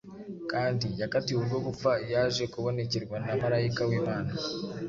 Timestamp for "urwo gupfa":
1.41-1.91